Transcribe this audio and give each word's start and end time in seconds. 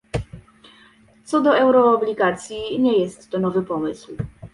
Co 1.23 1.39
do 1.41 1.53
euroobligacji, 1.57 2.79
nie 2.81 2.97
jest 2.97 3.29
to 3.29 3.39
nowy 3.39 3.63
pomysł 3.63 4.11